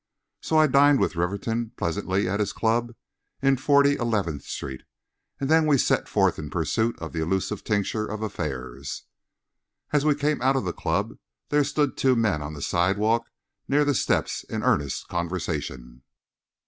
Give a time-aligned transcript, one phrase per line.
[0.41, 2.95] So I dined with Rivington pleasantly at his club,
[3.39, 4.81] in Forty eleventh street,
[5.39, 9.03] and then we set forth in pursuit of the elusive tincture of affairs.
[9.93, 11.19] As we came out of the club
[11.49, 13.29] there stood two men on the sidewalk
[13.67, 16.01] near the steps in earnest conversation.